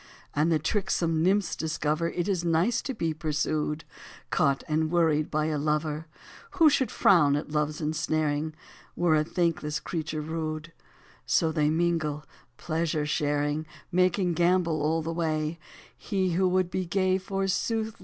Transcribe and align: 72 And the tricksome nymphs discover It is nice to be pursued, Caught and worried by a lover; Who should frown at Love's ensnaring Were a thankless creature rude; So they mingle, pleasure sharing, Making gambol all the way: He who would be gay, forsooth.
72 0.33 0.39
And 0.41 0.51
the 0.51 0.57
tricksome 0.57 1.21
nymphs 1.21 1.55
discover 1.55 2.09
It 2.09 2.27
is 2.27 2.43
nice 2.43 2.81
to 2.81 2.95
be 2.95 3.13
pursued, 3.13 3.83
Caught 4.31 4.63
and 4.67 4.89
worried 4.89 5.29
by 5.29 5.45
a 5.45 5.59
lover; 5.59 6.07
Who 6.57 6.71
should 6.71 6.89
frown 6.89 7.35
at 7.35 7.51
Love's 7.51 7.81
ensnaring 7.81 8.55
Were 8.95 9.15
a 9.15 9.23
thankless 9.23 9.79
creature 9.79 10.21
rude; 10.21 10.73
So 11.27 11.51
they 11.51 11.69
mingle, 11.69 12.23
pleasure 12.57 13.05
sharing, 13.05 13.67
Making 13.91 14.33
gambol 14.33 14.81
all 14.81 15.03
the 15.03 15.13
way: 15.13 15.59
He 15.95 16.31
who 16.31 16.47
would 16.47 16.71
be 16.71 16.87
gay, 16.87 17.19
forsooth. 17.19 17.95